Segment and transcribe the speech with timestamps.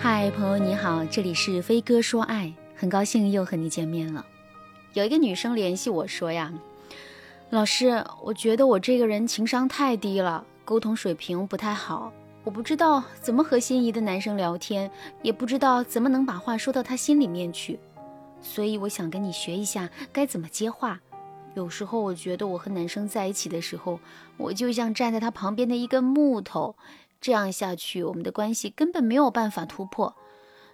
[0.00, 4.24] 嗨，朋友你好，这里是飞哥说爱，很高兴又和你见面了。
[4.92, 6.52] 有一个女生联系我说呀，
[7.50, 12.12] 老师，我觉得我这个人情商太低了，沟通水平不太好，
[12.44, 14.88] 我不知道怎么和心仪的男生聊天，
[15.20, 17.80] 也不知道怎么能把话说到他心里面去，
[18.40, 21.00] 所以我想跟你学一下该怎么接话。
[21.54, 23.98] 有时候我觉得我和男生在一起的时候，
[24.36, 26.76] 我就像站在他旁边的一根木头。
[27.20, 30.14] 这样下去，我们的关系根本没有办法突破，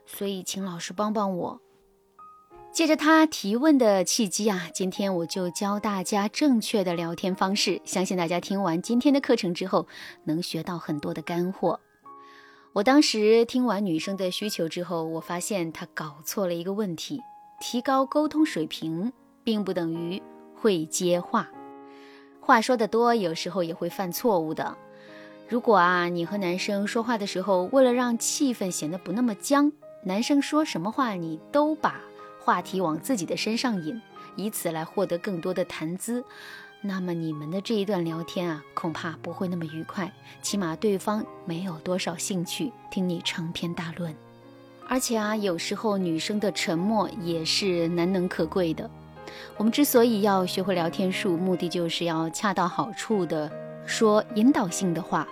[0.06, 1.60] 所以请老师帮帮我。
[2.72, 7.80] 借着他提问的契机啊，今天我就教大家正确的聊天方式。
[7.84, 9.86] 相信大家听完今天的课程之后，
[10.24, 11.78] 能学到很多的干货。
[12.72, 17.20] 我当时听完女生的需求之后，我发现她搞错了一个问题：
[17.60, 19.12] 提高沟通水平，
[19.44, 20.20] 并不等于
[20.56, 21.48] 会接话。
[22.40, 24.76] 话说的多，有时候也会犯错误的。
[25.46, 29.70] 如果啊，你和男生说话的时候，为了让气氛显得不那么僵，
[30.02, 32.00] 男生说什么话，你都把
[32.40, 34.00] 话题往自己的身上引，
[34.36, 36.24] 以此来获得更多的谈资，
[36.80, 40.10] 那么你们的这一段聊天啊，恐怕不会那么愉快，
[40.40, 44.14] 起码对方没有多少兴趣听你长篇大论。
[44.88, 48.90] 而且啊，有时候女生的沉默也是难能可贵的。
[49.56, 53.50] 我们之所以要学会聊天术，目的就是要恰到好处的
[53.86, 55.28] 说引导性的话。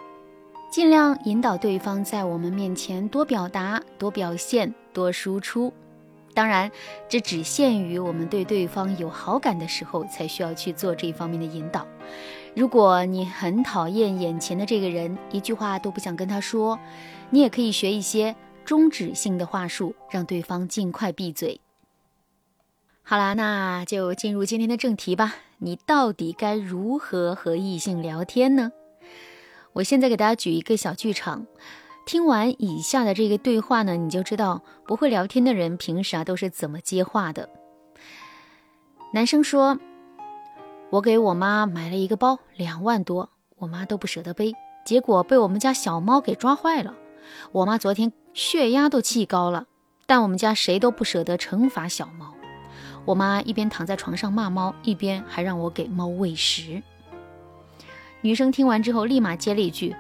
[0.72, 5.70] 尽量引导对方在我们面前多表达、多表现、多输出。
[6.32, 6.72] 当然，
[7.10, 11.86] 这只限于我们对对方有好感的时候才需要去做这方面的引导。
[12.56, 16.78] 如果你很讨厌眼前的这个人，一句话都不想跟他说，
[17.28, 21.60] 你也可以学一些终止性的话术，让对方尽快闭嘴。
[23.02, 25.34] 好啦，那就进入今天的正题吧。
[25.58, 28.72] 你到底该如何和异性聊天呢？
[29.74, 31.46] 我现在给大家举一个小剧场，
[32.04, 37.48] 听完以下的这个对话呢，你就知道不会聊天的人平时啊都是怎么接话的。
[39.14, 39.78] 男生说
[40.90, 44.52] ：“我给我妈买了一个包，两万多，我妈都不舍得背，
[44.84, 46.94] 结果被我们家小猫给抓坏了。
[47.52, 49.66] 我妈昨天血压都气高了，
[50.06, 52.34] 但我们家谁都不舍得惩罚小猫。
[53.06, 56.82] 我妈一边躺在床上骂猫，一边还让我给猫喂食。”
[58.22, 59.94] 女生听完之后，立马接了一句：“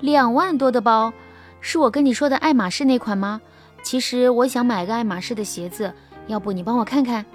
[0.00, 1.12] 两万多的包，
[1.60, 3.40] 是我跟你说的爱马仕那款吗？
[3.82, 5.92] 其实我想买个爱马仕的鞋子，
[6.28, 7.26] 要不你帮我看看？”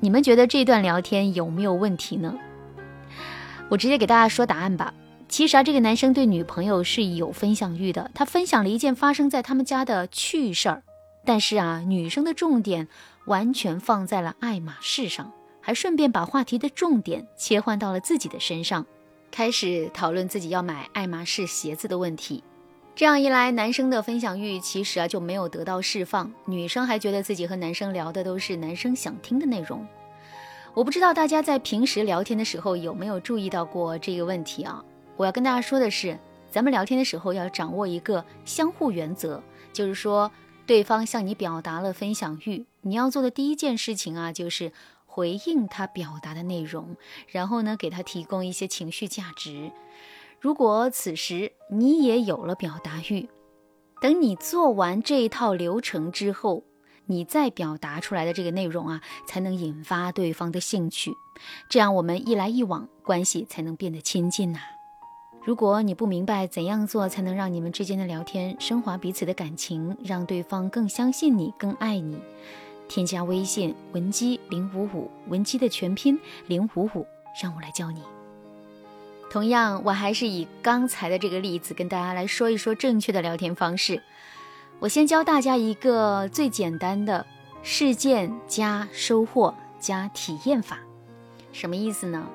[0.00, 2.34] 你们觉得这段聊天有没有问题呢？
[3.70, 4.92] 我直接给大家说答案吧。
[5.26, 10.82] 其实啊，这个男生对女朋友是有分享欲的，他分享了一件发生在他们家的趣事儿。
[11.24, 12.88] 但是啊，女生的重点
[13.24, 18.84] 完全放在了爱马仕上，还顺便把话题的重点切换到了自己的身上。
[19.34, 22.40] 开始讨论自己要买爱马仕鞋子的问题，
[22.94, 29.84] 这样一来，男生的分享欲其实啊就没有得到释放，女生还觉得自己和男生聊的都是男生想听的内容。
[30.72, 34.80] 我不知道大家在平时聊天的时候有没有注意到过这个问题啊？
[35.16, 36.16] 我要跟大家说的是，
[36.48, 40.30] 咱们聊天的时候要掌握一个相互原则，就是说，
[40.64, 44.70] 对方向你表达了分享欲，你要做的第一件事情啊就是。
[45.14, 46.96] 回应他表达的内容，
[47.28, 49.70] 然后呢，给他提供一些情绪价值。
[50.40, 53.28] 如果此时你也有了表达欲，
[54.00, 56.64] 等你做完这一套流程之后，
[57.06, 61.12] 你再表达出来的这个内容啊，才能引发对方的兴趣。
[61.70, 64.58] 这样我们一来一往，关系才能变得亲近呐。
[65.44, 72.18] 如果你不明白怎样做才能让你们之间的聊天升华彼此的感情，让对方更相信你，更爱你。
[72.88, 77.06] 添加微信文姬零五五，文姬的全拼零五五，
[77.42, 78.02] 让我来教你。
[79.30, 84.00] 同样，我还是以刚才的这个例子跟大家来说一说正确的聊天方式。
[84.78, 87.26] 我先教大家一个最简单的
[87.62, 90.78] 事件加收获加体验法，
[91.52, 92.28] 什么意思呢？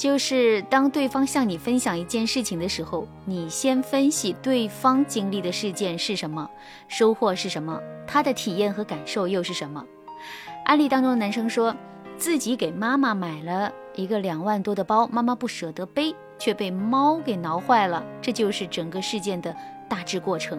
[0.00, 6.48] 就是当对方向你分享一件事情的时候，你先分析对方经历的事件是什么，
[6.88, 9.84] 收获是什么，他的体验和感受又是什么。
[10.64, 11.76] 案例当中的男生说，
[12.16, 18.02] 自己给妈妈买了一个两万多的包，妈妈不舍得背，却被猫给挠坏了。
[18.22, 19.54] 这就是整个事件的
[19.86, 20.58] 大致过程。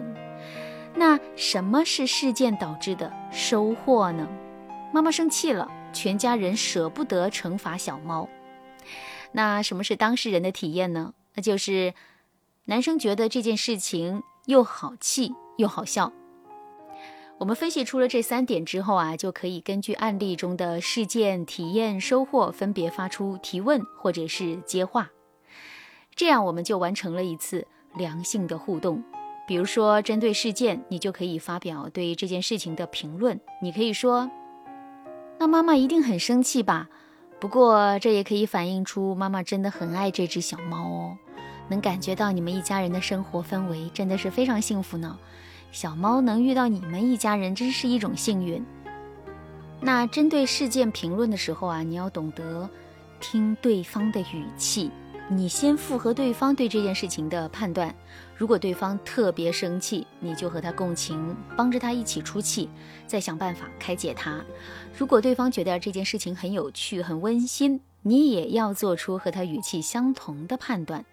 [0.94, 4.28] 那什么是事件导致的收获呢？
[4.92, 8.28] 妈妈生气了，全家人舍不得惩罚小猫。
[9.32, 11.14] 那什么是当事人的体验呢？
[11.34, 11.94] 那就是
[12.66, 16.12] 男生觉得这件事情又好气又好笑。
[17.38, 25.10] 我们分析出了这三点之后啊，就可以根据案例中的事件、体验、收获，分别发出提问或者是接话，
[26.14, 29.02] 这样我们就完成了一次良性的互动。
[29.48, 33.40] 比如说，针对事件，你就可以发表对这件事情的评论。
[33.60, 34.30] 你可以说
[35.40, 36.88] ：“那妈妈一定很生气吧？”
[37.42, 41.18] 不过，这也可以反映出妈妈真的很爱这只小猫哦，
[41.68, 45.18] 能感觉到你们一家人的生活氛围真的是非常幸福呢。
[45.72, 48.64] 小猫能遇到你们一家人，真是一种幸运。
[49.80, 52.70] 那针对事件评论的时候啊，你要懂得
[53.18, 54.92] 听对方的语气。
[55.34, 57.94] 你先附和对方对这件事情的判断，
[58.36, 62.68] 如果对方特别生气，你就和他共情，帮着他一起出气，
[63.06, 64.44] 再想办法开解他。
[64.96, 71.04] 如果对方觉得这件事情很有趣、很温馨，你也要做出和他语气相同的判断。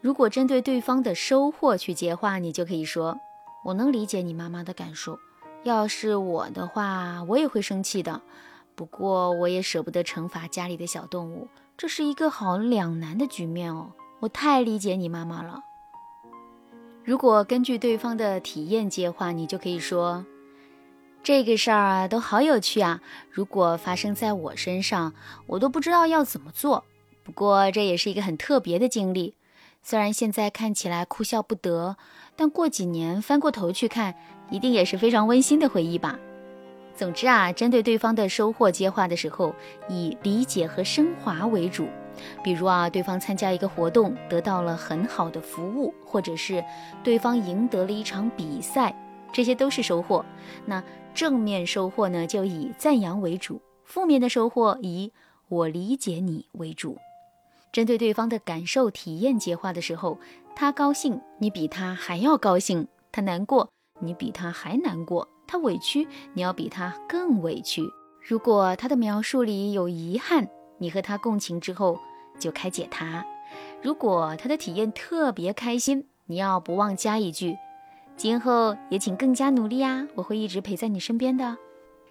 [0.00, 3.18] 如果针对对方的收获去接话，你就可以说
[3.64, 5.18] ：“我能理解你妈妈的感受，
[5.62, 8.20] 要是我的话，我也会生气的。
[8.74, 11.46] 不过我也舍不得惩罚家里的小动物。”
[11.78, 15.62] 这是一个好两难的局面哦，我太理解你妈妈了。
[17.04, 20.26] 如果根据对方的体验接话，你就可以说
[21.22, 23.00] ：“这个事儿啊，都好有趣啊！
[23.30, 25.14] 如果发生在我身上，
[25.46, 26.82] 我都不知道要怎么做。
[27.22, 29.36] 不过这也是一个很特别的经历，
[29.80, 31.96] 虽然现在看起来哭笑不得，
[32.34, 34.16] 但过几年翻过头去看，
[34.50, 36.18] 一定也是非常温馨的回忆吧。”
[36.98, 39.54] 总之啊，针对对方的收获接话的时候，
[39.88, 41.86] 以理解和升华为主。
[42.42, 46.62] 比如啊，对方参加一个活动得到了很好的服务，或者是
[47.04, 48.92] 对方赢得了一场比赛，
[49.32, 50.24] 这些都是收获。
[50.66, 50.82] 那
[51.14, 55.12] 正面收获呢，就以赞扬为主；负面的收获以
[55.48, 56.98] 我理解你为主。
[57.70, 60.18] 针对对方的感受体验接话的时候，
[60.56, 63.68] 他高兴，你比他还要高兴；他难过，
[64.00, 65.28] 你比他还难过。
[65.46, 67.82] 他委屈，你要比他更委屈。
[68.20, 70.46] 如果他的描述里有遗憾，
[70.78, 71.98] 你和他共情之后
[72.38, 73.24] 就开解他。
[73.82, 77.56] 如果他的体验特别开心，你要不忘加一句
[78.16, 81.56] ：“今后也请更加努力啊，我会一直陪在你身边的。”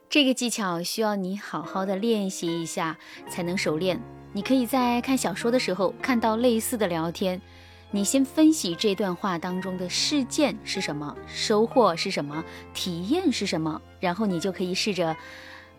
[0.10, 2.98] 这个技巧需要你好好的练习一下
[3.30, 4.02] 才能熟练。
[4.34, 7.40] 你可以在看小说的时候看到类似的聊天。
[7.90, 12.44] 你先分析这段话当中的事件是什么，收获是什么，
[12.74, 15.16] 体验是什么，然后你就可以试着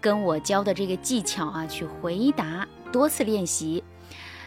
[0.01, 3.85] 跟我教的这个技巧啊去回答，多次练习，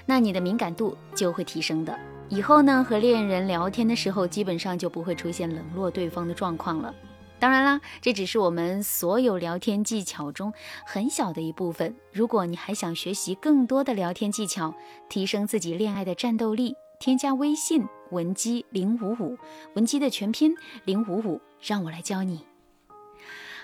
[0.07, 1.97] 那你的敏感度就会提升的。
[2.29, 6.93] 以后呢，和恋人聊天的时候，基本上就不会出现冷落对方的状况了。
[7.39, 10.51] 当然啦，这只是我们所有聊天技巧中
[10.85, 11.95] 很小的一部分。
[12.11, 14.73] 如果你还想学习更多的聊天技巧，
[15.09, 16.75] 提升自己恋爱的战斗力。
[17.01, 19.35] 添加微信文姬零五五，
[19.73, 20.55] 文姬的全拼
[20.85, 22.45] 零五五，让我来教你。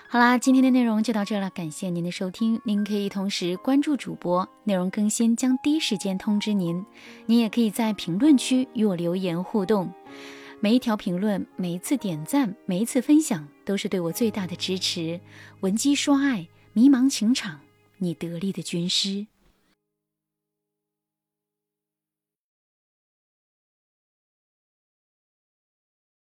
[0.08, 2.60] 好啦，今天的内容就到这了，感谢您的收听。
[2.64, 6.84] 您可以同时关注主播，内容更新将第一时间通知您。
[7.26, 9.92] 您也可以在评论区与我留言互动，
[10.58, 15.20] 每一条评论、每一次点赞、每一次分享，都是对我最大的支持。
[15.60, 17.60] 文姬说爱，迷茫情场，
[17.98, 19.28] 你得力的军师。